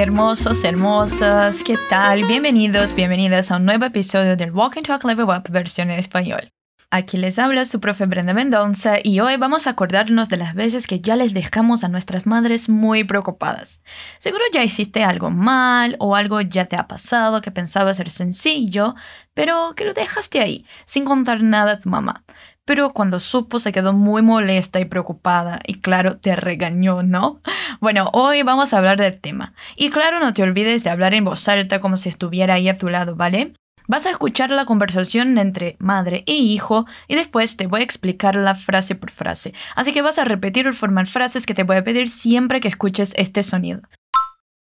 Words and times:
hermosos, 0.00 0.64
hermosas, 0.64 1.62
¿qué 1.62 1.76
tal? 1.90 2.24
Bienvenidos, 2.24 2.94
bienvenidas 2.94 3.50
a 3.50 3.56
un 3.56 3.66
nuevo 3.66 3.84
episodio 3.84 4.36
del 4.36 4.50
Walk 4.50 4.78
and 4.78 4.86
Talk 4.86 5.04
Level 5.04 5.26
Up 5.26 5.50
versión 5.50 5.90
en 5.90 5.98
español. 5.98 6.50
Aquí 6.90 7.16
les 7.16 7.38
habla 7.38 7.64
su 7.64 7.80
profe 7.80 8.06
Brenda 8.06 8.32
Mendoza 8.32 8.96
y 9.02 9.20
hoy 9.20 9.36
vamos 9.36 9.66
a 9.66 9.70
acordarnos 9.70 10.28
de 10.28 10.38
las 10.38 10.54
veces 10.54 10.86
que 10.86 11.00
ya 11.00 11.16
les 11.16 11.34
dejamos 11.34 11.84
a 11.84 11.88
nuestras 11.88 12.26
madres 12.26 12.68
muy 12.68 13.04
preocupadas. 13.04 13.80
Seguro 14.18 14.44
ya 14.52 14.62
hiciste 14.62 15.04
algo 15.04 15.30
mal 15.30 15.96
o 15.98 16.16
algo 16.16 16.40
ya 16.40 16.66
te 16.66 16.76
ha 16.76 16.86
pasado 16.88 17.40
que 17.40 17.50
pensaba 17.50 17.94
ser 17.94 18.10
sencillo, 18.10 18.94
pero 19.34 19.74
que 19.74 19.84
lo 19.84 19.94
dejaste 19.94 20.40
ahí, 20.40 20.66
sin 20.84 21.04
contar 21.04 21.42
nada 21.42 21.72
a 21.72 21.80
tu 21.80 21.88
mamá. 21.88 22.24
Pero 22.64 22.92
cuando 22.92 23.18
supo 23.18 23.58
se 23.58 23.72
quedó 23.72 23.92
muy 23.92 24.22
molesta 24.22 24.78
y 24.78 24.84
preocupada 24.84 25.60
y 25.66 25.80
claro, 25.80 26.18
te 26.18 26.36
regañó, 26.36 27.02
¿no? 27.02 27.40
Bueno, 27.80 28.10
hoy 28.12 28.42
vamos 28.42 28.72
a 28.72 28.78
hablar 28.78 28.98
del 28.98 29.20
tema. 29.20 29.54
Y 29.76 29.90
claro, 29.90 30.20
no 30.20 30.32
te 30.32 30.42
olvides 30.42 30.84
de 30.84 30.90
hablar 30.90 31.14
en 31.14 31.24
voz 31.24 31.48
alta 31.48 31.80
como 31.80 31.96
si 31.96 32.08
estuviera 32.08 32.54
ahí 32.54 32.68
a 32.68 32.78
tu 32.78 32.88
lado, 32.88 33.16
¿vale? 33.16 33.54
Vas 33.88 34.06
a 34.06 34.10
escuchar 34.10 34.52
la 34.52 34.64
conversación 34.64 35.36
entre 35.38 35.76
madre 35.80 36.22
e 36.26 36.34
hijo 36.34 36.86
y 37.08 37.16
después 37.16 37.56
te 37.56 37.66
voy 37.66 37.80
a 37.80 37.84
explicar 37.84 38.36
la 38.36 38.54
frase 38.54 38.94
por 38.94 39.10
frase. 39.10 39.54
Así 39.74 39.92
que 39.92 40.02
vas 40.02 40.18
a 40.18 40.24
repetir 40.24 40.68
o 40.68 40.72
formar 40.72 41.08
frases 41.08 41.46
que 41.46 41.54
te 41.54 41.64
voy 41.64 41.76
a 41.76 41.84
pedir 41.84 42.08
siempre 42.08 42.60
que 42.60 42.68
escuches 42.68 43.12
este 43.16 43.42
sonido. 43.42 43.82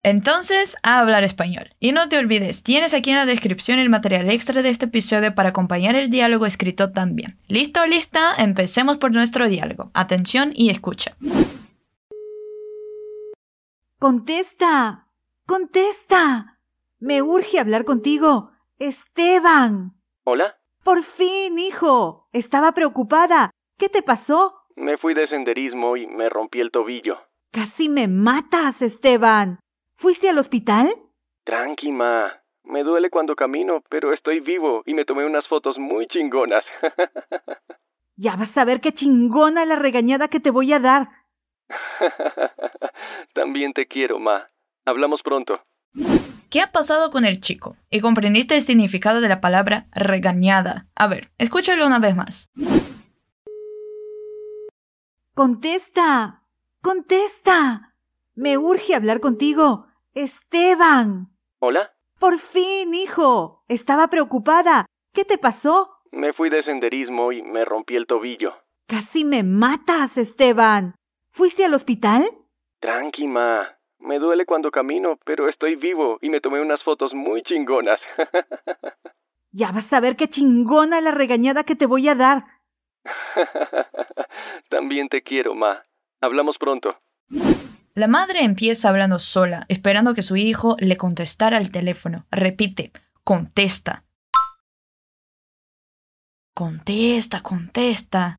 Entonces, 0.03 0.77
a 0.81 0.99
hablar 0.99 1.23
español. 1.23 1.69
Y 1.79 1.91
no 1.91 2.09
te 2.09 2.17
olvides, 2.17 2.63
tienes 2.63 2.93
aquí 2.95 3.11
en 3.11 3.17
la 3.17 3.27
descripción 3.27 3.77
el 3.77 3.89
material 3.89 4.29
extra 4.31 4.63
de 4.63 4.69
este 4.69 4.85
episodio 4.85 5.35
para 5.35 5.49
acompañar 5.49 5.95
el 5.95 6.09
diálogo 6.09 6.47
escrito 6.47 6.91
también. 6.91 7.37
¿Listo 7.47 7.81
o 7.81 7.85
lista? 7.85 8.33
Empecemos 8.35 8.97
por 8.97 9.11
nuestro 9.11 9.47
diálogo. 9.47 9.91
Atención 9.93 10.53
y 10.55 10.71
escucha. 10.71 11.15
Contesta. 13.99 15.07
Contesta. 15.45 16.57
Me 16.99 17.21
urge 17.21 17.59
hablar 17.59 17.85
contigo. 17.85 18.51
Esteban. 18.79 19.93
¿Hola? 20.23 20.55
Por 20.83 21.03
fin, 21.03 21.59
hijo. 21.59 22.27
Estaba 22.33 22.71
preocupada. 22.71 23.51
¿Qué 23.77 23.89
te 23.89 24.01
pasó? 24.01 24.55
Me 24.75 24.97
fui 24.97 25.13
de 25.13 25.27
senderismo 25.27 25.95
y 25.95 26.07
me 26.07 26.29
rompí 26.29 26.59
el 26.59 26.71
tobillo. 26.71 27.19
Casi 27.51 27.89
me 27.89 28.07
matas, 28.07 28.81
Esteban. 28.81 29.59
¿Fuiste 30.01 30.29
al 30.29 30.39
hospital? 30.39 30.89
Tranqui, 31.43 31.91
ma. 31.91 32.41
Me 32.63 32.83
duele 32.83 33.11
cuando 33.11 33.35
camino, 33.35 33.83
pero 33.87 34.13
estoy 34.13 34.39
vivo 34.39 34.81
y 34.87 34.95
me 34.95 35.05
tomé 35.05 35.27
unas 35.27 35.47
fotos 35.47 35.77
muy 35.77 36.07
chingonas. 36.07 36.65
ya 38.15 38.35
vas 38.35 38.57
a 38.57 38.65
ver 38.65 38.81
qué 38.81 38.93
chingona 38.93 39.63
la 39.63 39.75
regañada 39.75 40.27
que 40.27 40.39
te 40.39 40.49
voy 40.49 40.73
a 40.73 40.79
dar. 40.79 41.07
También 43.35 43.73
te 43.73 43.85
quiero, 43.87 44.17
ma. 44.17 44.47
Hablamos 44.85 45.21
pronto. 45.21 45.61
¿Qué 46.49 46.61
ha 46.61 46.71
pasado 46.71 47.11
con 47.11 47.23
el 47.23 47.39
chico? 47.39 47.77
¿Y 47.91 48.01
comprendiste 48.01 48.55
el 48.55 48.61
significado 48.63 49.21
de 49.21 49.29
la 49.29 49.39
palabra 49.39 49.85
regañada? 49.91 50.87
A 50.95 51.05
ver, 51.05 51.29
escúchalo 51.37 51.85
una 51.85 51.99
vez 51.99 52.15
más. 52.15 52.49
Contesta. 55.35 56.41
Contesta. 56.81 57.93
Me 58.33 58.57
urge 58.57 58.95
hablar 58.95 59.19
contigo. 59.19 59.90
Esteban. 60.13 61.29
¿Hola? 61.59 61.93
Por 62.19 62.37
fin, 62.39 62.93
hijo. 62.93 63.63
Estaba 63.69 64.09
preocupada. 64.09 64.85
¿Qué 65.13 65.23
te 65.23 65.37
pasó? 65.37 65.89
Me 66.11 66.33
fui 66.33 66.49
de 66.49 66.63
senderismo 66.63 67.31
y 67.31 67.41
me 67.41 67.63
rompí 67.63 67.95
el 67.95 68.07
tobillo. 68.07 68.53
Casi 68.87 69.23
me 69.23 69.43
matas, 69.43 70.17
Esteban. 70.17 70.95
¿Fuiste 71.31 71.63
al 71.63 71.73
hospital? 71.73 72.25
Tranqui, 72.81 73.27
ma. 73.27 73.77
Me 73.99 74.19
duele 74.19 74.45
cuando 74.45 74.69
camino, 74.69 75.17
pero 75.23 75.47
estoy 75.47 75.75
vivo 75.75 76.17
y 76.21 76.29
me 76.29 76.41
tomé 76.41 76.59
unas 76.59 76.83
fotos 76.83 77.13
muy 77.13 77.41
chingonas. 77.43 78.01
ya 79.51 79.71
vas 79.71 79.93
a 79.93 80.01
ver 80.01 80.17
qué 80.17 80.27
chingona 80.27 80.99
la 80.99 81.11
regañada 81.11 81.63
que 81.63 81.77
te 81.77 81.85
voy 81.85 82.09
a 82.09 82.15
dar. 82.15 82.43
También 84.69 85.07
te 85.07 85.21
quiero, 85.21 85.55
Ma. 85.55 85.83
Hablamos 86.19 86.57
pronto. 86.57 86.97
La 87.93 88.07
madre 88.07 88.43
empieza 88.43 88.89
hablando 88.89 89.19
sola, 89.19 89.65
esperando 89.67 90.13
que 90.13 90.21
su 90.21 90.37
hijo 90.37 90.75
le 90.79 90.95
contestara 90.95 91.57
al 91.57 91.71
teléfono. 91.71 92.25
Repite, 92.31 92.91
contesta. 93.23 94.05
Contesta, 96.53 97.41
contesta. 97.41 98.37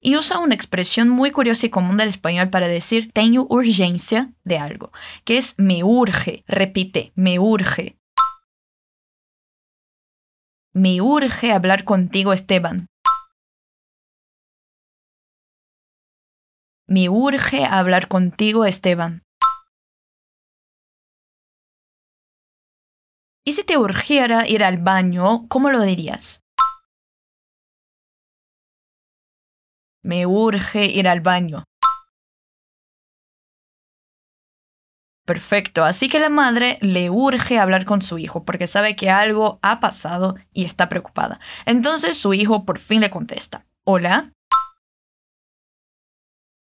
y 0.00 0.16
usa 0.16 0.38
una 0.38 0.54
expresión 0.54 1.08
muy 1.08 1.30
curiosa 1.32 1.66
y 1.66 1.70
común 1.70 1.96
del 1.96 2.08
español 2.08 2.50
para 2.50 2.68
decir 2.68 3.10
tengo 3.12 3.46
urgencia 3.50 4.32
de 4.44 4.58
algo, 4.58 4.92
que 5.24 5.38
es 5.38 5.54
me 5.58 5.82
urge. 5.82 6.44
Repite, 6.46 7.12
me 7.14 7.38
urge. 7.38 7.98
Me 10.72 11.00
urge 11.00 11.52
hablar 11.52 11.84
contigo, 11.84 12.32
Esteban. 12.32 12.86
Me 16.90 17.10
urge 17.10 17.66
hablar 17.66 18.08
contigo, 18.08 18.64
Esteban. 18.64 19.22
¿Y 23.46 23.52
si 23.52 23.62
te 23.62 23.76
urgiera 23.76 24.48
ir 24.48 24.64
al 24.64 24.78
baño, 24.78 25.46
cómo 25.48 25.68
lo 25.68 25.82
dirías? 25.82 26.40
Me 30.02 30.24
urge 30.24 30.86
ir 30.86 31.08
al 31.08 31.20
baño. 31.20 31.64
Perfecto, 35.26 35.84
así 35.84 36.08
que 36.08 36.18
la 36.18 36.30
madre 36.30 36.78
le 36.80 37.10
urge 37.10 37.58
hablar 37.58 37.84
con 37.84 38.00
su 38.00 38.16
hijo 38.16 38.46
porque 38.46 38.66
sabe 38.66 38.96
que 38.96 39.10
algo 39.10 39.58
ha 39.60 39.80
pasado 39.80 40.36
y 40.54 40.64
está 40.64 40.88
preocupada. 40.88 41.38
Entonces 41.66 42.16
su 42.16 42.32
hijo 42.32 42.64
por 42.64 42.78
fin 42.78 43.02
le 43.02 43.10
contesta, 43.10 43.66
Hola. 43.84 44.32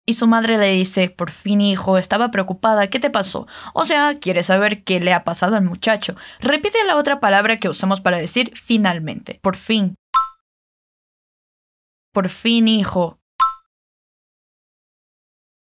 Y 0.09 0.15
su 0.15 0.29
madre 0.29 0.57
le 0.57 0.71
dice, 0.71 1.11
por 1.11 1.33
fin 1.33 1.61
hijo, 1.61 1.99
estaba 1.99 2.31
preocupada, 2.31 2.87
¿qué 2.87 3.01
te 3.01 3.11
pasó? 3.11 3.49
O 3.75 3.85
sea, 3.85 4.21
quiere 4.21 4.45
saber 4.45 4.85
qué 4.85 5.01
le 5.01 5.13
ha 5.13 5.25
pasado 5.25 5.57
al 5.57 5.65
muchacho. 5.65 6.15
Repite 6.39 6.85
la 6.85 6.97
otra 6.97 7.19
palabra 7.19 7.59
que 7.59 7.69
usamos 7.69 8.01
para 8.01 8.19
decir 8.19 8.53
finalmente, 8.55 9.41
por 9.43 9.57
fin. 9.57 9.97
Por 12.13 12.29
fin 12.29 12.69
hijo. 12.69 13.19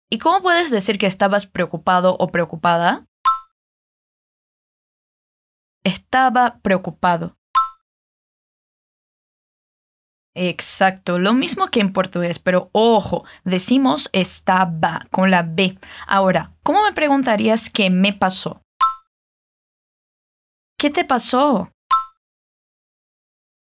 ¿Y 0.10 0.18
cómo 0.18 0.42
puedes 0.42 0.72
decir 0.72 0.98
que 0.98 1.08
estabas 1.08 1.46
preocupado 1.46 2.16
o 2.18 2.30
preocupada? 2.30 3.06
Estaba 5.84 6.60
preocupado. 6.62 7.38
Exacto, 10.34 11.20
lo 11.20 11.34
mismo 11.34 11.68
que 11.68 11.82
en 11.82 11.92
portugués, 11.92 12.40
pero 12.40 12.70
ojo, 12.72 13.26
decimos 13.44 14.10
estaba 14.14 15.02
con 15.12 15.30
la 15.30 15.44
B. 15.44 15.78
Ahora, 16.08 16.54
¿cómo 16.64 16.84
me 16.84 16.94
preguntarías 16.94 17.70
qué 17.70 17.90
me 17.90 18.14
pasó? 18.14 18.62
¿Qué 20.78 20.90
te 20.90 21.04
pasó? 21.04 21.70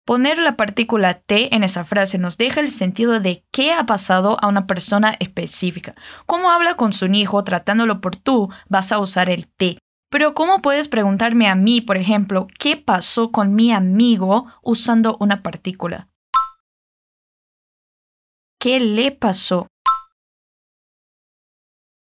Poner 0.05 0.39
la 0.39 0.57
partícula 0.57 1.21
T 1.21 1.55
en 1.55 1.63
esa 1.63 1.85
frase 1.85 2.19
nos 2.19 2.39
deja 2.39 2.61
el 2.61 2.71
sentido 2.71 3.21
de 3.21 3.45
qué 3.53 3.73
ha 3.73 3.87
pasado 3.87 4.37
a 4.41 4.49
una 4.49 4.67
persona 4.67 5.15
específica. 5.21 5.95
Cómo 6.27 6.51
habla 6.51 6.75
con 6.75 6.93
su 6.93 7.07
hijo 7.07 7.45
tratándolo 7.45 8.01
por 8.01 8.17
tú, 8.17 8.49
vas 8.69 8.91
a 8.91 8.99
usar 8.99 9.29
el 9.31 9.47
T. 9.47 9.79
Pero 10.11 10.35
¿cómo 10.35 10.61
puedes 10.61 10.89
preguntarme 10.89 11.49
a 11.49 11.55
mí, 11.55 11.83
por 11.83 11.99
ejemplo, 11.99 12.49
qué 12.59 12.77
pasó 12.77 13.31
con 13.31 13.55
mi 13.55 13.71
amigo 13.71 14.47
usando 14.63 15.19
una 15.21 15.43
partícula? 15.43 16.09
¿Qué 18.61 18.81
le 18.81 19.13
pasó? 19.13 19.69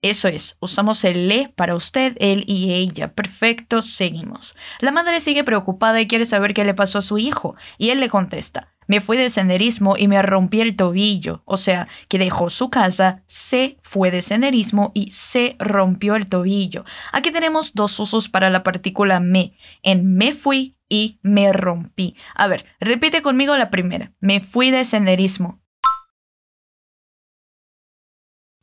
Eso 0.02 0.26
es, 0.26 0.56
usamos 0.60 1.04
el 1.04 1.28
le 1.28 1.50
para 1.50 1.76
usted, 1.76 2.16
él 2.18 2.42
y 2.48 2.72
ella. 2.72 3.14
Perfecto, 3.14 3.82
seguimos. 3.82 4.56
La 4.80 4.90
madre 4.90 5.20
sigue 5.20 5.44
preocupada 5.44 6.00
y 6.00 6.08
quiere 6.08 6.24
saber 6.24 6.52
qué 6.52 6.64
le 6.64 6.74
pasó 6.74 6.98
a 6.98 7.02
su 7.02 7.18
hijo, 7.18 7.54
y 7.78 7.90
él 7.90 8.00
le 8.00 8.08
contesta, 8.08 8.74
me 8.88 9.00
fui 9.00 9.16
de 9.16 9.30
senderismo 9.30 9.96
y 9.96 10.08
me 10.08 10.20
rompí 10.22 10.60
el 10.60 10.74
tobillo. 10.74 11.42
O 11.44 11.56
sea, 11.56 11.86
que 12.08 12.18
dejó 12.18 12.50
su 12.50 12.68
casa, 12.68 13.22
se 13.26 13.78
fue 13.82 14.10
de 14.10 14.20
senderismo 14.20 14.90
y 14.92 15.12
se 15.12 15.54
rompió 15.60 16.16
el 16.16 16.28
tobillo. 16.28 16.84
Aquí 17.12 17.30
tenemos 17.30 17.74
dos 17.74 18.00
usos 18.00 18.28
para 18.28 18.50
la 18.50 18.64
partícula 18.64 19.20
me, 19.20 19.56
en 19.84 20.14
me 20.14 20.32
fui 20.32 20.76
y 20.88 21.20
me 21.22 21.52
rompí. 21.52 22.16
A 22.34 22.48
ver, 22.48 22.64
repite 22.80 23.22
conmigo 23.22 23.56
la 23.56 23.70
primera. 23.70 24.12
Me 24.18 24.40
fui 24.40 24.72
de 24.72 24.84
senderismo 24.84 25.60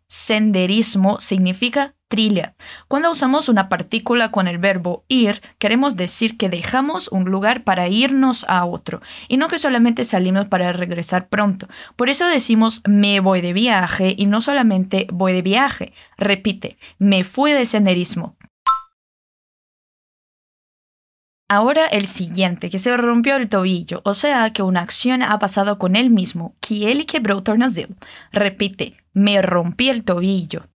senderismo 0.07 1.19
significa 1.19 1.93
trilla. 2.07 2.55
Cuando 2.87 3.11
usamos 3.11 3.49
una 3.49 3.69
partícula 3.69 4.31
con 4.31 4.47
el 4.47 4.57
verbo 4.57 5.03
ir, 5.07 5.41
queremos 5.59 5.95
decir 5.97 6.37
que 6.37 6.49
dejamos 6.49 7.09
un 7.09 7.25
lugar 7.25 7.63
para 7.63 7.89
irnos 7.89 8.45
a 8.47 8.65
otro 8.65 9.01
y 9.27 9.37
no 9.37 9.47
que 9.47 9.57
solamente 9.57 10.05
salimos 10.05 10.45
para 10.45 10.71
regresar 10.71 11.27
pronto. 11.27 11.67
Por 11.95 12.09
eso 12.09 12.25
decimos 12.25 12.81
me 12.87 13.19
voy 13.19 13.41
de 13.41 13.53
viaje 13.53 14.15
y 14.17 14.25
no 14.25 14.41
solamente 14.41 15.07
voy 15.11 15.33
de 15.33 15.41
viaje. 15.41 15.93
Repite, 16.17 16.77
me 16.97 17.23
fui 17.23 17.51
de 17.51 17.65
senderismo. 17.65 18.36
Ahora 21.49 21.87
el 21.87 22.07
siguiente, 22.07 22.69
que 22.69 22.77
se 22.77 22.95
rompió 22.97 23.37
el 23.37 23.47
tobillo, 23.47 24.01
o 24.03 24.13
sea 24.13 24.51
que 24.51 24.63
una 24.63 24.81
acción 24.81 25.23
ha 25.23 25.39
pasado 25.39 25.79
con 25.79 25.95
él 25.95 26.09
mismo, 26.09 26.57
que 26.59 26.91
él 26.91 27.05
quebró 27.05 27.41
tornozelo. 27.41 27.95
Repite, 28.33 28.97
me 29.13 29.41
rompí 29.41 29.87
el 29.89 30.03
tobillo. 30.03 30.67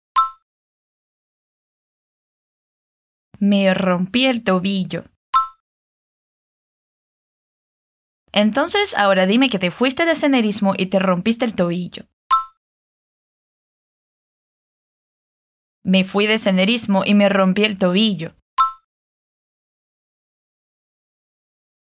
Me 3.38 3.74
rompí 3.74 4.24
el 4.24 4.42
tobillo. 4.44 5.04
Entonces, 8.32 8.94
ahora 8.96 9.26
dime 9.26 9.50
que 9.50 9.58
te 9.58 9.70
fuiste 9.70 10.06
de 10.06 10.14
senderismo 10.14 10.72
y 10.78 10.86
te 10.86 10.98
rompiste 10.98 11.44
el 11.44 11.54
tobillo. 11.54 12.06
Me 15.84 16.04
fui 16.04 16.26
de 16.26 16.38
senderismo 16.38 17.02
y 17.04 17.12
me 17.12 17.28
rompí 17.28 17.64
el 17.64 17.76
tobillo. 17.76 18.34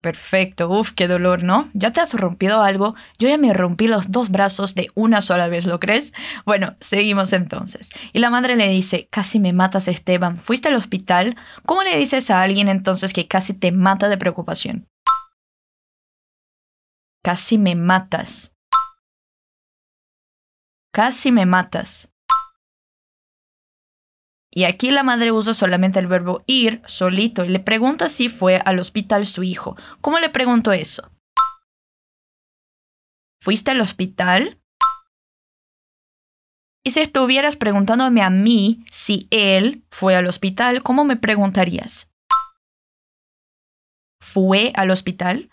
Perfecto, 0.03 0.67
uf, 0.67 0.91
qué 0.91 1.07
dolor, 1.07 1.43
¿no? 1.43 1.69
¿Ya 1.73 1.93
te 1.93 2.01
has 2.01 2.13
rompido 2.13 2.61
algo? 2.61 2.93
Yo 3.19 3.29
ya 3.29 3.37
me 3.37 3.53
rompí 3.53 3.87
los 3.87 4.11
dos 4.11 4.29
brazos 4.31 4.75
de 4.75 4.91
una 4.95 5.21
sola 5.21 5.47
vez, 5.47 5.65
¿lo 5.65 5.79
crees? 5.79 6.11
Bueno, 6.45 6.75
seguimos 6.81 7.31
entonces. 7.31 7.89
Y 8.11 8.19
la 8.19 8.29
madre 8.29 8.57
le 8.57 8.67
dice, 8.67 9.07
casi 9.09 9.39
me 9.39 9.53
matas 9.53 9.87
Esteban, 9.87 10.41
¿fuiste 10.41 10.67
al 10.67 10.75
hospital? 10.75 11.37
¿Cómo 11.65 11.83
le 11.83 11.97
dices 11.97 12.29
a 12.31 12.41
alguien 12.41 12.67
entonces 12.67 13.13
que 13.13 13.29
casi 13.29 13.53
te 13.53 13.71
mata 13.71 14.09
de 14.09 14.17
preocupación? 14.17 14.89
Casi 17.23 17.57
me 17.57 17.75
matas. 17.75 18.51
Casi 20.91 21.31
me 21.31 21.45
matas. 21.45 22.12
Y 24.55 24.65
aquí 24.65 24.91
la 24.91 25.01
madre 25.01 25.31
usa 25.31 25.55
solamente 25.55 25.97
el 25.97 26.05
verbo 26.05 26.43
ir 26.45 26.83
solito 26.85 27.43
y 27.43 27.49
le 27.49 27.59
pregunta 27.59 28.07
si 28.07 28.29
fue 28.29 28.61
al 28.63 28.77
hospital 28.77 29.25
su 29.25 29.41
hijo. 29.41 29.75
¿Cómo 29.99 30.19
le 30.19 30.29
pregunto 30.29 30.71
eso? 30.71 31.11
¿Fuiste 33.41 33.71
al 33.71 33.81
hospital? 33.81 34.61
Y 36.85 36.91
si 36.91 36.99
estuvieras 36.99 37.55
preguntándome 37.55 38.21
a 38.21 38.29
mí 38.29 38.85
si 38.91 39.27
él 39.31 39.83
fue 39.89 40.15
al 40.15 40.27
hospital, 40.27 40.83
¿cómo 40.83 41.03
me 41.03 41.17
preguntarías? 41.17 42.11
¿Fue 44.21 44.71
al 44.75 44.91
hospital? 44.91 45.49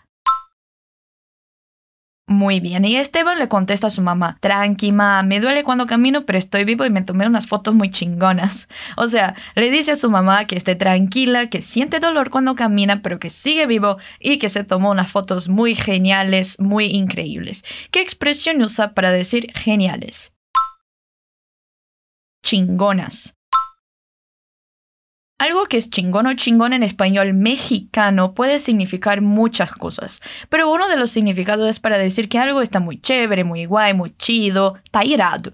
Muy 2.31 2.61
bien, 2.61 2.85
y 2.85 2.95
Esteban 2.95 3.39
le 3.39 3.49
contesta 3.49 3.87
a 3.87 3.89
su 3.89 4.01
mamá, 4.01 4.37
tranqui, 4.39 4.93
ma, 4.93 5.21
me 5.21 5.41
duele 5.41 5.65
cuando 5.65 5.85
camino, 5.85 6.25
pero 6.25 6.39
estoy 6.39 6.63
vivo 6.63 6.85
y 6.85 6.89
me 6.89 7.01
tomé 7.01 7.27
unas 7.27 7.45
fotos 7.45 7.75
muy 7.75 7.91
chingonas. 7.91 8.69
O 8.95 9.07
sea, 9.07 9.35
le 9.55 9.69
dice 9.69 9.91
a 9.91 9.95
su 9.97 10.09
mamá 10.09 10.45
que 10.45 10.55
esté 10.55 10.75
tranquila, 10.75 11.49
que 11.49 11.61
siente 11.61 11.99
dolor 11.99 12.29
cuando 12.29 12.55
camina, 12.55 13.01
pero 13.01 13.19
que 13.19 13.29
sigue 13.29 13.65
vivo 13.65 13.97
y 14.19 14.37
que 14.37 14.47
se 14.47 14.63
tomó 14.63 14.91
unas 14.91 15.11
fotos 15.11 15.49
muy 15.49 15.75
geniales, 15.75 16.57
muy 16.57 16.85
increíbles. 16.85 17.65
¿Qué 17.91 17.99
expresión 17.99 18.61
usa 18.61 18.93
para 18.93 19.11
decir 19.11 19.47
geniales? 19.53 20.31
Chingonas. 22.43 23.35
Algo 25.41 25.65
que 25.65 25.77
es 25.77 25.89
chingón 25.89 26.27
o 26.27 26.35
chingón 26.35 26.71
en 26.71 26.83
español 26.83 27.33
mexicano 27.33 28.35
puede 28.35 28.59
significar 28.59 29.21
muchas 29.21 29.71
cosas, 29.71 30.21
pero 30.49 30.71
uno 30.71 30.87
de 30.87 30.97
los 30.97 31.09
significados 31.09 31.67
es 31.67 31.79
para 31.79 31.97
decir 31.97 32.29
que 32.29 32.37
algo 32.37 32.61
está 32.61 32.79
muy 32.79 33.01
chévere, 33.01 33.43
muy 33.43 33.65
guay, 33.65 33.95
muy 33.95 34.15
chido, 34.17 34.75
está 34.83 35.03
irado. 35.03 35.51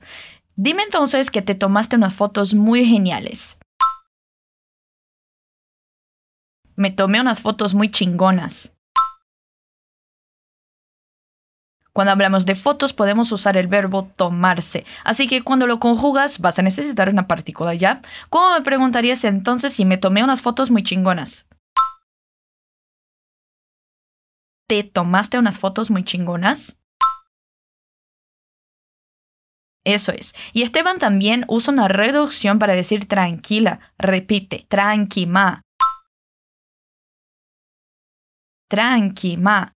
Dime 0.57 0.84
entonces 0.84 1.31
que 1.31 1.42
te 1.42 1.56
tomaste 1.56 1.95
unas 1.95 2.13
fotos 2.13 2.54
muy 2.54 2.84
geniales. 2.84 3.57
Me 6.75 6.92
tomé 6.92 7.22
unas 7.22 7.40
fotos 7.40 7.74
muy 7.74 7.90
chingonas. 7.90 8.77
Cuando 11.98 12.12
hablamos 12.12 12.46
de 12.46 12.54
fotos 12.54 12.94
podemos 12.94 13.32
usar 13.32 13.58
el 13.58 13.66
verbo 13.66 14.04
tomarse, 14.16 14.86
así 15.04 15.26
que 15.26 15.42
cuando 15.42 15.66
lo 15.66 15.80
conjugas 15.80 16.38
vas 16.38 16.60
a 16.60 16.62
necesitar 16.62 17.10
una 17.10 17.26
partícula 17.26 17.74
ya. 17.74 18.04
¿Cómo 18.30 18.54
me 18.54 18.62
preguntarías 18.62 19.24
entonces 19.24 19.74
si 19.74 19.84
me 19.84 19.98
tomé 19.98 20.24
unas 20.24 20.44
fotos 20.44 20.70
muy 20.70 20.84
chingonas? 20.84 21.48
¿Te 24.68 24.84
tomaste 24.84 25.40
unas 25.40 25.58
fotos 25.58 25.90
muy 25.90 26.04
chingonas? 26.04 26.78
Eso 29.84 30.12
es. 30.12 30.36
Y 30.54 30.62
Esteban 30.62 31.00
también 31.00 31.46
usa 31.48 31.74
una 31.74 31.88
reducción 31.88 32.60
para 32.60 32.76
decir 32.76 33.08
tranquila. 33.08 33.80
Repite, 33.98 34.68
tranquima. 34.70 35.64
Tranquima. 38.70 39.77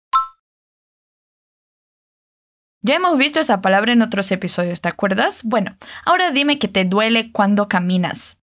Ya 2.81 2.95
hemos 2.95 3.17
visto 3.17 3.41
esa 3.41 3.61
palabra 3.61 3.91
en 3.91 4.01
otros 4.01 4.31
episodios, 4.31 4.79
¿te 4.79 4.87
acuerdas? 4.87 5.43
Bueno, 5.43 5.77
ahora 6.05 6.31
dime 6.31 6.59
que 6.59 6.69
te 6.69 6.85
duele 6.85 7.31
cuando 7.33 7.67
caminas. 7.67 8.39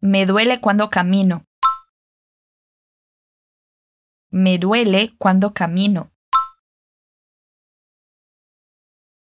Me 0.00 0.24
duele 0.24 0.60
cuando 0.60 0.88
camino. 0.88 1.44
Me 4.30 4.58
duele 4.58 5.14
cuando 5.18 5.52
camino. 5.52 6.10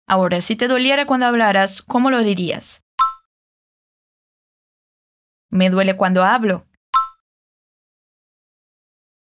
Ahora, 0.08 0.40
si 0.40 0.56
te 0.56 0.68
doliera 0.68 1.06
cuando 1.06 1.26
hablaras, 1.26 1.82
¿cómo 1.82 2.10
lo 2.10 2.20
dirías? 2.20 2.82
Me 5.50 5.68
duele 5.68 5.96
cuando 5.96 6.24
hablo. 6.24 6.65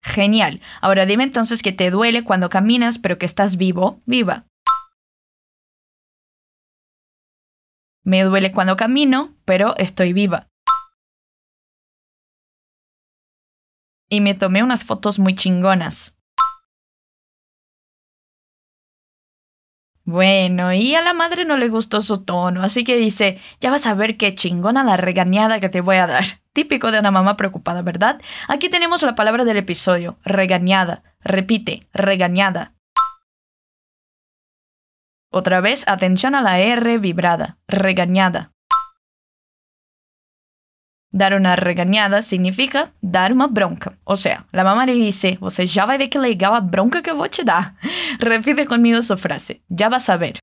Genial. 0.05 0.61
Ahora 0.83 1.06
dime 1.06 1.25
entonces 1.25 1.62
que 1.62 1.73
te 1.73 1.91
duele 1.91 2.25
cuando 2.25 2.51
caminas, 2.51 2.99
pero 2.99 3.17
que 3.19 3.25
estás 3.25 3.56
vivo, 3.56 4.03
viva. 4.05 4.47
Me 8.05 8.23
duele 8.23 8.53
cuando 8.53 8.77
camino, 8.77 9.35
pero 9.47 9.75
estoy 9.79 10.12
viva. 10.12 10.49
Y 14.11 14.21
me 14.21 14.35
tomé 14.35 14.62
unas 14.62 14.85
fotos 14.85 15.19
muy 15.19 15.35
chingonas. 15.35 16.15
Bueno, 20.06 20.70
y 20.75 20.94
a 20.94 21.01
la 21.01 21.15
madre 21.15 21.46
no 21.46 21.56
le 21.56 21.70
gustó 21.70 22.03
su 22.03 22.25
tono, 22.25 22.63
así 22.63 22.84
que 22.84 22.94
dice, 22.96 23.41
ya 23.61 23.70
vas 23.70 23.87
a 23.87 23.94
ver 23.94 24.19
qué 24.19 24.34
chingona 24.34 24.84
la 24.84 24.99
regañada 24.99 25.61
que 25.61 25.70
te 25.70 25.81
voy 25.81 25.96
a 25.96 26.06
dar. 26.06 26.25
Típico 26.53 26.93
de 26.93 27.01
una 27.01 27.11
mamá 27.11 27.37
preocupada, 27.39 27.81
¿verdad? 27.81 28.20
Aquí 28.46 28.69
tenemos 28.69 29.03
la 29.03 29.15
palabra 29.15 29.44
del 29.44 29.56
episodio, 29.56 30.19
regañada. 30.23 31.03
Repite, 31.20 31.89
regañada. 31.94 32.75
Otra 35.31 35.61
vez, 35.61 35.84
atención 35.89 36.34
a 36.34 36.43
la 36.43 36.61
R 36.61 36.99
vibrada, 36.99 37.56
regañada. 37.67 38.54
Dar 41.17 41.37
una 41.37 41.55
regañada 41.55 42.23
significa 42.23 42.93
dar 43.01 43.33
una 43.33 43.47
bronca. 43.47 43.97
O 44.03 44.17
sea, 44.17 44.49
la 44.51 44.65
mamá 44.65 44.85
le 44.85 44.94
dice, 44.94 45.39
você 45.41 45.65
ya 45.65 45.87
vai 45.87 45.97
ver 45.97 46.11
que 46.11 46.19
legal 46.19 46.56
a 46.56 46.61
bronca 46.61 47.03
que 47.03 47.11
eu 47.11 47.17
vou 47.17 47.29
te 47.29 47.44
dar. 47.44 47.77
Repite 48.19 48.67
conmigo 48.67 49.01
su 49.01 49.17
frase, 49.17 49.63
ya 49.69 49.89
vas 49.89 50.09
a 50.09 50.17
ver. 50.17 50.41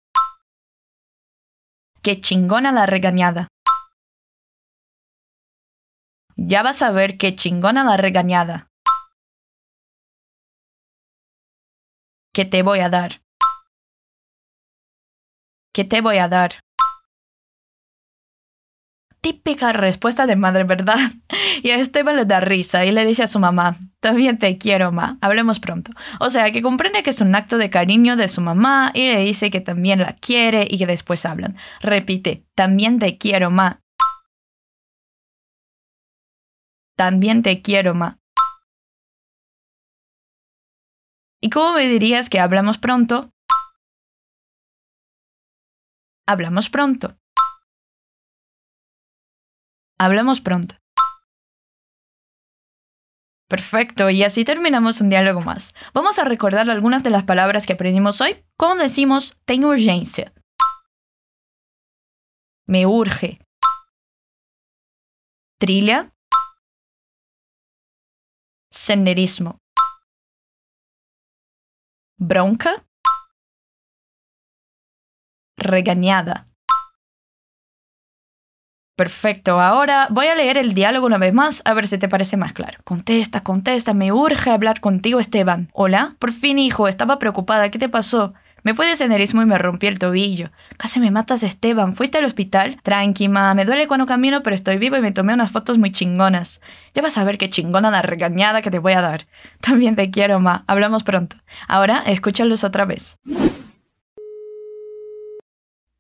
Qué 2.02 2.22
chingona 2.22 2.72
la 2.72 2.86
regañada. 2.86 3.50
Ya 6.38 6.64
vas 6.64 6.82
a 6.82 6.92
ver 6.92 7.18
qué 7.18 7.36
chingona 7.36 7.84
la 7.84 7.98
regañada. 7.98 8.70
¿Qué 12.34 12.46
te 12.46 12.64
voy 12.64 12.80
a 12.80 12.88
dar? 12.88 13.22
¿Qué 15.74 15.84
te 15.84 16.00
voy 16.00 16.20
a 16.20 16.30
dar? 16.30 16.62
Típica 19.22 19.72
respuesta 19.72 20.26
de 20.26 20.36
madre, 20.36 20.64
¿verdad? 20.64 20.98
Y 21.64 21.70
a 21.70 21.76
Esteban 21.76 22.16
le 22.16 22.26
da 22.26 22.40
risa 22.40 22.86
y 22.86 22.92
le 22.92 23.06
dice 23.06 23.22
a 23.22 23.28
su 23.28 23.38
mamá, 23.38 23.78
también 24.00 24.40
te 24.40 24.58
quiero, 24.58 24.92
ma, 24.92 25.20
hablemos 25.22 25.60
pronto. 25.60 25.92
O 26.20 26.32
sea, 26.32 26.52
que 26.52 26.64
comprende 26.64 27.04
que 27.04 27.12
es 27.12 27.22
un 27.22 27.36
acto 27.36 27.60
de 27.60 27.70
cariño 27.70 28.16
de 28.16 28.30
su 28.30 28.42
mamá 28.42 28.92
y 28.96 29.08
le 29.08 29.20
dice 29.20 29.52
que 29.52 29.62
también 29.62 30.00
la 30.00 30.16
quiere 30.16 30.68
y 30.68 30.80
que 30.80 30.88
después 30.88 31.24
hablan. 31.24 31.58
Repite, 31.82 32.48
también 32.56 32.98
te 32.98 33.20
quiero, 33.20 33.52
ma. 33.52 33.80
También 36.98 37.44
te 37.44 37.62
quiero, 37.62 37.94
ma. 37.94 38.20
¿Y 41.44 41.52
cómo 41.52 41.74
me 41.74 41.88
dirías 41.88 42.30
que 42.30 42.40
hablamos 42.40 42.80
pronto? 42.80 43.32
Hablamos 46.28 46.70
pronto. 46.70 47.21
Hablamos 50.04 50.42
pronto. 50.42 50.74
Perfecto, 53.48 54.10
y 54.10 54.24
así 54.24 54.44
terminamos 54.44 55.00
un 55.00 55.10
diálogo 55.10 55.42
más. 55.42 55.76
Vamos 55.94 56.18
a 56.18 56.24
recordar 56.24 56.68
algunas 56.72 57.04
de 57.04 57.12
las 57.12 57.24
palabras 57.24 57.68
que 57.68 57.74
aprendimos 57.74 58.20
hoy. 58.20 58.44
¿Cómo 58.58 58.74
decimos 58.78 59.40
tengo 59.46 59.68
urgencia? 59.68 60.34
Me 62.66 62.88
urge. 62.88 63.46
Trilla. 65.60 66.12
Senderismo. 68.72 69.60
Bronca. 72.18 72.88
Regañada. 75.58 76.51
Perfecto, 78.96 79.60
ahora 79.60 80.08
voy 80.12 80.28
a 80.28 80.36
leer 80.36 80.58
el 80.58 80.74
diálogo 80.74 81.08
una 81.08 81.18
vez 81.18 81.34
más 81.34 81.62
a 81.66 81.74
ver 81.74 81.88
si 81.88 81.98
te 81.98 82.10
parece 82.10 82.38
más 82.38 82.54
claro. 82.54 82.78
Contesta, 82.84 83.42
contesta, 83.42 83.94
me 83.94 84.12
urge 84.12 84.52
hablar 84.52 84.80
contigo 84.80 85.20
Esteban. 85.20 85.70
Hola, 85.74 86.16
por 86.20 86.32
fin 86.32 86.60
hijo, 86.60 86.88
estaba 86.88 87.18
preocupada, 87.18 87.70
¿qué 87.72 87.80
te 87.80 87.90
pasó? 87.90 88.34
Me 88.64 88.76
fui 88.76 88.86
de 88.86 88.96
senderismo 88.96 89.42
y 89.42 89.46
me 89.46 89.58
rompí 89.58 89.88
el 89.88 89.98
tobillo. 89.98 90.52
Casi 90.78 91.00
me 91.00 91.10
matas, 91.10 91.42
Esteban. 91.42 91.96
¿Fuiste 91.96 92.20
al 92.20 92.26
hospital? 92.26 92.80
Tranqui, 92.84 93.28
ma. 93.28 93.56
Me 93.56 93.66
duele 93.66 93.88
cuando 93.88 94.06
camino, 94.06 94.44
pero 94.44 94.56
estoy 94.56 94.78
vivo 94.78 94.98
y 94.98 95.02
me 95.02 95.12
tomé 95.12 95.34
unas 95.34 95.52
fotos 95.52 95.80
muy 95.80 95.92
chingonas. 95.92 96.62
Ya 96.94 97.02
vas 97.02 97.18
a 97.18 97.24
ver 97.24 97.40
qué 97.40 97.50
chingona 97.50 97.90
la 97.90 98.04
regañada 98.04 98.62
que 98.62 98.70
te 98.70 98.78
voy 98.78 98.94
a 98.94 99.02
dar. 99.02 99.26
También 99.62 99.96
te 99.96 100.12
quiero, 100.12 100.40
ma. 100.40 100.64
Hablamos 100.68 101.04
pronto. 101.04 101.38
Ahora, 101.68 102.04
escúchalos 102.06 102.64
otra 102.64 102.86
vez. 102.86 103.18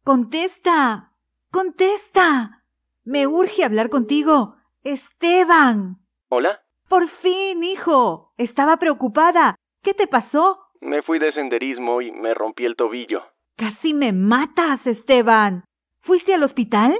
Contesta. 0.03 1.13
Contesta. 1.49 2.60
Me 3.03 3.25
urge 3.25 3.63
hablar 3.63 3.89
contigo. 3.89 4.55
Esteban. 4.83 5.97
¿Hola? 6.29 6.61
Por 6.87 7.07
fin, 7.07 7.63
hijo. 7.63 8.31
Estaba 8.37 8.77
preocupada. 8.77 9.55
¿Qué 9.81 9.95
te 9.95 10.05
pasó? 10.05 10.59
Me 10.81 11.01
fui 11.01 11.17
de 11.17 11.31
senderismo 11.31 12.01
y 12.01 12.11
me 12.11 12.33
rompí 12.35 12.65
el 12.65 12.75
tobillo. 12.75 13.23
Casi 13.57 13.95
me 13.95 14.13
matas, 14.13 14.85
Esteban. 14.85 15.63
¿Fuiste 15.99 16.35
al 16.35 16.43
hospital? 16.43 16.93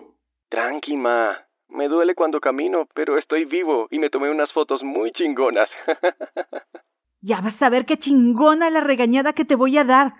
Tranqui, 0.50 0.98
ma. 0.98 1.38
Me 1.68 1.88
duele 1.88 2.16
cuando 2.16 2.42
camino, 2.42 2.88
pero 2.96 3.18
estoy 3.18 3.46
vivo 3.46 3.88
y 3.92 4.00
me 4.00 4.10
tomé 4.10 4.30
unas 4.32 4.52
fotos 4.52 4.84
muy 4.84 5.12
chingonas. 5.12 5.72
ya 7.22 7.42
vas 7.42 7.62
a 7.62 7.70
ver 7.70 7.86
qué 7.86 7.98
chingona 7.98 8.70
la 8.72 8.82
regañada 8.82 9.34
que 9.34 9.46
te 9.46 9.56
voy 9.56 9.78
a 9.78 9.84
dar. 9.84 10.14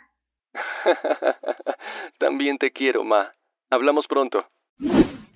También 2.20 2.60
te 2.60 2.72
quiero, 2.72 3.04
ma. 3.04 3.34
Hablamos 3.70 4.08
pronto. 4.08 4.46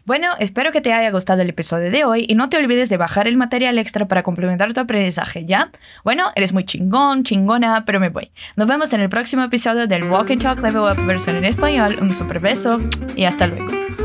Bueno, 0.05 0.35
espero 0.37 0.71
que 0.71 0.81
te 0.81 0.93
haya 0.93 1.09
gustado 1.09 1.41
el 1.41 1.49
episodio 1.49 1.89
de 1.89 2.05
hoy 2.05 2.25
y 2.29 2.35
no 2.35 2.47
te 2.47 2.57
olvides 2.57 2.89
de 2.89 2.97
bajar 2.97 3.27
el 3.27 3.37
material 3.37 3.79
extra 3.79 4.07
para 4.07 4.21
complementar 4.21 4.71
tu 4.71 4.79
aprendizaje, 4.79 5.45
¿ya? 5.45 5.71
Bueno, 6.03 6.31
eres 6.35 6.53
muy 6.53 6.63
chingón, 6.63 7.23
chingona, 7.23 7.85
pero 7.85 7.99
me 7.99 8.09
voy. 8.09 8.29
Nos 8.55 8.67
vemos 8.67 8.93
en 8.93 9.01
el 9.01 9.09
próximo 9.09 9.41
episodio 9.41 9.87
del 9.87 10.03
Walk 10.03 10.29
and 10.29 10.43
Talk 10.43 10.61
Level 10.61 10.83
Up 10.83 11.07
versión 11.07 11.37
en 11.37 11.45
español. 11.45 11.97
Un 11.99 12.13
super 12.13 12.39
beso 12.39 12.79
y 13.15 13.25
hasta 13.25 13.47
luego. 13.47 14.04